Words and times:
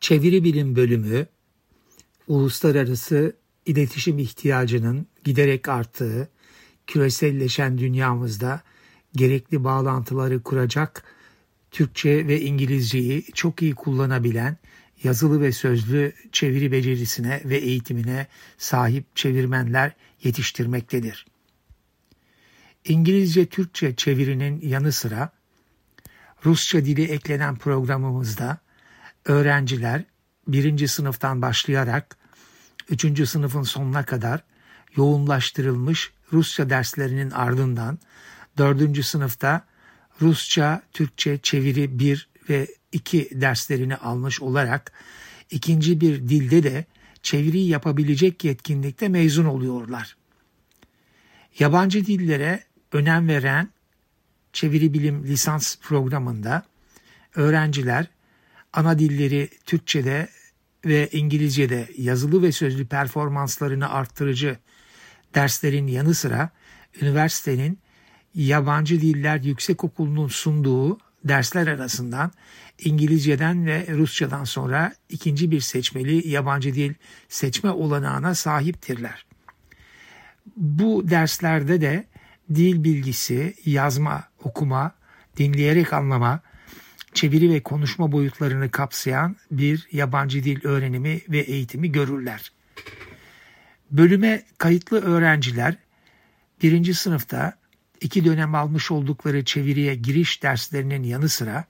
Çeviri 0.00 0.44
Bilim 0.44 0.76
Bölümü, 0.76 1.26
uluslararası 2.28 3.36
iletişim 3.66 4.18
ihtiyacının 4.18 5.06
giderek 5.24 5.68
arttığı, 5.68 6.28
küreselleşen 6.86 7.78
dünyamızda 7.78 8.62
gerekli 9.16 9.64
bağlantıları 9.64 10.42
kuracak 10.42 11.04
Türkçe 11.70 12.28
ve 12.28 12.40
İngilizceyi 12.40 13.24
çok 13.34 13.62
iyi 13.62 13.74
kullanabilen 13.74 14.56
yazılı 15.02 15.40
ve 15.40 15.52
sözlü 15.52 16.12
çeviri 16.32 16.72
becerisine 16.72 17.42
ve 17.44 17.56
eğitimine 17.56 18.26
sahip 18.58 19.16
çevirmenler 19.16 19.92
yetiştirmektedir. 20.22 21.26
İngilizce 22.84 23.46
Türkçe 23.46 23.96
çevirinin 23.96 24.60
yanı 24.60 24.92
sıra 24.92 25.32
Rusça 26.44 26.84
dili 26.84 27.04
eklenen 27.04 27.56
programımızda 27.56 28.60
öğrenciler 29.24 30.04
birinci 30.48 30.88
sınıftan 30.88 31.42
başlayarak 31.42 32.16
üçüncü 32.88 33.26
sınıfın 33.26 33.62
sonuna 33.62 34.04
kadar 34.04 34.44
yoğunlaştırılmış 34.96 36.12
Rusça 36.32 36.70
derslerinin 36.70 37.30
ardından 37.30 37.98
dördüncü 38.58 39.02
sınıfta 39.02 39.64
Rusça, 40.22 40.82
Türkçe 40.92 41.38
çeviri 41.38 41.98
1 41.98 42.28
ve 42.50 42.66
2 42.92 43.28
derslerini 43.32 43.96
almış 43.96 44.40
olarak 44.40 44.92
ikinci 45.50 46.00
bir 46.00 46.28
dilde 46.28 46.62
de 46.62 46.84
çeviri 47.22 47.58
yapabilecek 47.58 48.44
yetkinlikte 48.44 49.08
mezun 49.08 49.44
oluyorlar. 49.44 50.16
Yabancı 51.58 52.06
dillere 52.06 52.64
önem 52.92 53.28
veren 53.28 53.68
çeviri 54.52 54.94
bilim 54.94 55.24
lisans 55.24 55.76
programında 55.76 56.62
öğrenciler 57.34 58.06
ana 58.72 58.98
dilleri 58.98 59.48
Türkçe'de 59.66 60.28
ve 60.84 61.08
İngilizce'de 61.12 61.88
yazılı 61.98 62.42
ve 62.42 62.52
sözlü 62.52 62.86
performanslarını 62.86 63.90
arttırıcı 63.90 64.56
derslerin 65.34 65.86
yanı 65.86 66.14
sıra 66.14 66.50
üniversitenin 67.02 67.78
yabancı 68.34 69.00
diller 69.00 69.40
yüksekokulu'nun 69.40 70.28
sunduğu 70.28 70.98
dersler 71.24 71.66
arasından 71.66 72.32
İngilizceden 72.78 73.66
ve 73.66 73.86
Rusçadan 73.90 74.44
sonra 74.44 74.92
ikinci 75.08 75.50
bir 75.50 75.60
seçmeli 75.60 76.28
yabancı 76.28 76.74
dil 76.74 76.94
seçme 77.28 77.70
olanağına 77.70 78.34
sahiptirler. 78.34 79.26
Bu 80.56 81.10
derslerde 81.10 81.80
de 81.80 82.04
dil 82.54 82.84
bilgisi, 82.84 83.54
yazma, 83.64 84.24
okuma, 84.44 84.94
dinleyerek 85.36 85.92
anlama, 85.92 86.40
çeviri 87.14 87.50
ve 87.50 87.62
konuşma 87.62 88.12
boyutlarını 88.12 88.70
kapsayan 88.70 89.36
bir 89.50 89.88
yabancı 89.92 90.44
dil 90.44 90.64
öğrenimi 90.64 91.20
ve 91.28 91.38
eğitimi 91.38 91.92
görürler. 91.92 92.52
Bölüme 93.90 94.42
kayıtlı 94.58 95.00
öğrenciler 95.00 95.76
birinci 96.62 96.94
sınıfta 96.94 97.58
iki 98.00 98.24
dönem 98.24 98.54
almış 98.54 98.90
oldukları 98.90 99.44
çeviriye 99.44 99.94
giriş 99.94 100.42
derslerinin 100.42 101.02
yanı 101.02 101.28
sıra 101.28 101.64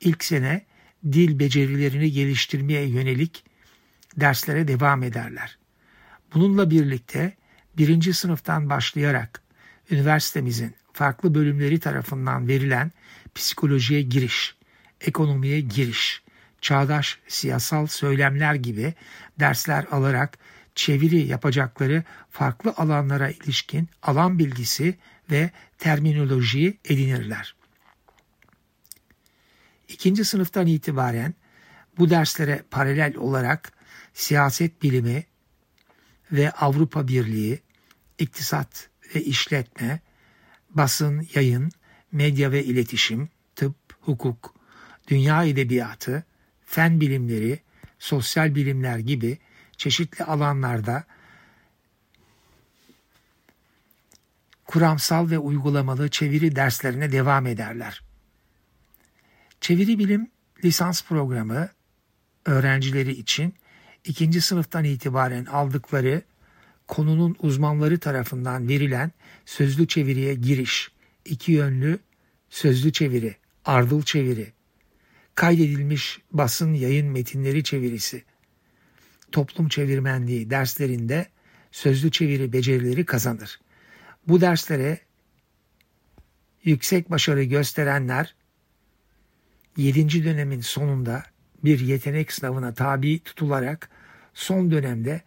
ilk 0.00 0.24
sene 0.24 0.66
dil 1.12 1.38
becerilerini 1.38 2.12
geliştirmeye 2.12 2.88
yönelik 2.88 3.44
derslere 4.16 4.68
devam 4.68 5.02
ederler. 5.02 5.58
Bununla 6.34 6.70
birlikte 6.70 7.36
birinci 7.78 8.14
sınıftan 8.14 8.70
başlayarak 8.70 9.42
üniversitemizin 9.90 10.74
farklı 10.92 11.34
bölümleri 11.34 11.80
tarafından 11.80 12.48
verilen 12.48 12.92
psikolojiye 13.34 14.02
giriş, 14.02 14.55
ekonomiye 15.00 15.60
giriş, 15.60 16.22
çağdaş 16.60 17.18
siyasal 17.28 17.86
söylemler 17.86 18.54
gibi 18.54 18.94
dersler 19.40 19.84
alarak 19.90 20.38
çeviri 20.74 21.26
yapacakları 21.26 22.04
farklı 22.30 22.74
alanlara 22.76 23.30
ilişkin 23.30 23.88
alan 24.02 24.38
bilgisi 24.38 24.98
ve 25.30 25.50
terminolojiyi 25.78 26.78
edinirler. 26.84 27.54
İkinci 29.88 30.24
sınıftan 30.24 30.66
itibaren 30.66 31.34
bu 31.98 32.10
derslere 32.10 32.62
paralel 32.70 33.16
olarak 33.16 33.72
siyaset 34.14 34.82
bilimi 34.82 35.24
ve 36.32 36.50
Avrupa 36.50 37.08
Birliği, 37.08 37.60
iktisat 38.18 38.88
ve 39.14 39.22
işletme, 39.22 40.00
basın, 40.70 41.28
yayın, 41.34 41.70
medya 42.12 42.52
ve 42.52 42.64
iletişim, 42.64 43.28
tıp, 43.56 43.76
hukuk, 44.00 44.55
dünya 45.06 45.44
edebiyatı, 45.44 46.24
fen 46.66 47.00
bilimleri, 47.00 47.60
sosyal 47.98 48.54
bilimler 48.54 48.98
gibi 48.98 49.38
çeşitli 49.76 50.24
alanlarda 50.24 51.04
kuramsal 54.64 55.30
ve 55.30 55.38
uygulamalı 55.38 56.08
çeviri 56.08 56.56
derslerine 56.56 57.12
devam 57.12 57.46
ederler. 57.46 58.02
Çeviri 59.60 59.98
bilim 59.98 60.30
lisans 60.64 61.04
programı 61.04 61.68
öğrencileri 62.44 63.12
için 63.12 63.54
ikinci 64.04 64.40
sınıftan 64.40 64.84
itibaren 64.84 65.44
aldıkları 65.44 66.22
konunun 66.88 67.36
uzmanları 67.38 67.98
tarafından 67.98 68.68
verilen 68.68 69.12
sözlü 69.46 69.88
çeviriye 69.88 70.34
giriş, 70.34 70.90
iki 71.24 71.52
yönlü 71.52 71.98
sözlü 72.50 72.92
çeviri, 72.92 73.36
ardıl 73.64 74.02
çeviri, 74.02 74.52
kaydedilmiş 75.36 76.20
basın 76.32 76.74
yayın 76.74 77.06
metinleri 77.06 77.64
çevirisi, 77.64 78.24
toplum 79.32 79.68
çevirmenliği 79.68 80.50
derslerinde 80.50 81.26
sözlü 81.72 82.10
çeviri 82.10 82.52
becerileri 82.52 83.04
kazanır. 83.04 83.60
Bu 84.28 84.40
derslere 84.40 84.98
yüksek 86.64 87.10
başarı 87.10 87.42
gösterenler 87.42 88.34
7. 89.76 90.24
dönemin 90.24 90.60
sonunda 90.60 91.22
bir 91.64 91.80
yetenek 91.80 92.32
sınavına 92.32 92.74
tabi 92.74 93.18
tutularak 93.18 93.90
son 94.34 94.70
dönemde 94.70 95.22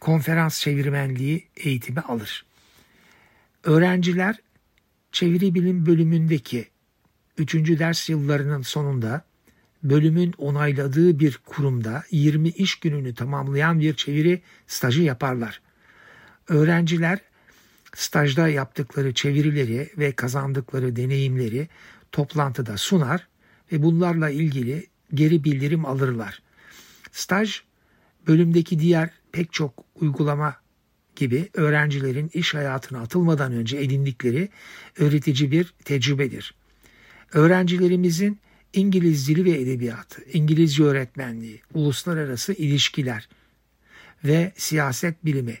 konferans 0.00 0.60
çevirmenliği 0.60 1.48
eğitimi 1.56 2.00
alır. 2.00 2.46
Öğrenciler 3.64 4.36
çeviri 5.12 5.54
bilim 5.54 5.86
bölümündeki 5.86 6.68
3. 7.38 7.54
ders 7.54 8.08
yıllarının 8.08 8.62
sonunda 8.62 9.24
bölümün 9.82 10.34
onayladığı 10.38 11.18
bir 11.18 11.38
kurumda 11.46 12.04
20 12.10 12.48
iş 12.48 12.74
gününü 12.74 13.14
tamamlayan 13.14 13.80
bir 13.80 13.94
çeviri 13.94 14.42
stajı 14.66 15.02
yaparlar. 15.02 15.60
Öğrenciler 16.48 17.18
stajda 17.94 18.48
yaptıkları 18.48 19.14
çevirileri 19.14 19.90
ve 19.98 20.12
kazandıkları 20.12 20.96
deneyimleri 20.96 21.68
toplantıda 22.12 22.76
sunar 22.76 23.28
ve 23.72 23.82
bunlarla 23.82 24.30
ilgili 24.30 24.86
geri 25.14 25.44
bildirim 25.44 25.86
alırlar. 25.86 26.42
Staj 27.12 27.62
bölümdeki 28.26 28.78
diğer 28.78 29.10
pek 29.32 29.52
çok 29.52 29.84
uygulama 29.94 30.56
gibi 31.16 31.48
öğrencilerin 31.54 32.30
iş 32.34 32.54
hayatına 32.54 33.00
atılmadan 33.00 33.52
önce 33.52 33.78
edindikleri 33.78 34.48
öğretici 34.98 35.50
bir 35.50 35.74
tecrübedir. 35.84 36.54
Öğrencilerimizin 37.32 38.40
İngiliz 38.72 39.28
dili 39.28 39.44
ve 39.44 39.60
edebiyatı, 39.60 40.22
İngilizce 40.32 40.82
öğretmenliği, 40.82 41.60
uluslararası 41.74 42.52
ilişkiler 42.52 43.28
ve 44.24 44.52
siyaset 44.56 45.24
bilimi, 45.24 45.58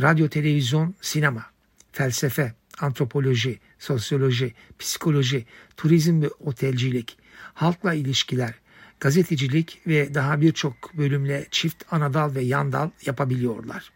radyo, 0.00 0.28
televizyon, 0.28 0.94
sinema, 1.00 1.46
felsefe, 1.92 2.54
antropoloji, 2.78 3.58
sosyoloji, 3.78 4.54
psikoloji, 4.78 5.46
turizm 5.76 6.22
ve 6.22 6.28
otelcilik, 6.28 7.18
halkla 7.54 7.94
ilişkiler, 7.94 8.54
gazetecilik 9.00 9.80
ve 9.86 10.14
daha 10.14 10.40
birçok 10.40 10.94
bölümle 10.94 11.46
çift 11.50 11.84
anadal 11.90 12.34
ve 12.34 12.42
yandal 12.42 12.90
yapabiliyorlar. 13.06 13.92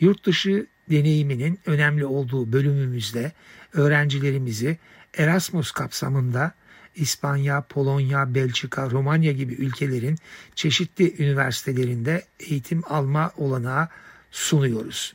Yurt 0.00 0.26
dışı 0.26 0.66
deneyiminin 0.90 1.60
önemli 1.66 2.06
olduğu 2.06 2.52
bölümümüzde 2.52 3.32
öğrencilerimizi 3.72 4.78
Erasmus 5.18 5.72
kapsamında 5.72 6.54
İspanya, 6.96 7.60
Polonya, 7.60 8.34
Belçika, 8.34 8.90
Romanya 8.90 9.32
gibi 9.32 9.54
ülkelerin 9.54 10.18
çeşitli 10.54 11.22
üniversitelerinde 11.22 12.24
eğitim 12.40 12.82
alma 12.86 13.32
olanağı 13.36 13.88
sunuyoruz. 14.30 15.14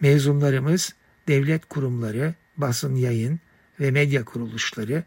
Mezunlarımız 0.00 0.94
devlet 1.28 1.68
kurumları, 1.68 2.34
basın 2.56 2.94
yayın 2.94 3.40
ve 3.80 3.90
medya 3.90 4.24
kuruluşları, 4.24 5.04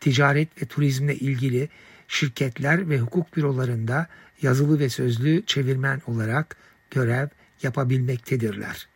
ticaret 0.00 0.62
ve 0.62 0.66
turizmle 0.66 1.16
ilgili 1.16 1.68
şirketler 2.08 2.90
ve 2.90 2.98
hukuk 2.98 3.36
bürolarında 3.36 4.06
yazılı 4.42 4.78
ve 4.78 4.88
sözlü 4.88 5.46
çevirmen 5.46 6.02
olarak 6.06 6.56
görev 6.90 7.28
yapabilmektedirler. 7.62 8.88